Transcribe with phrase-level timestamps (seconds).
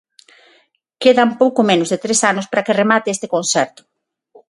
[1.01, 3.81] Quedan pouco menos de tres anos para que remate este concerto.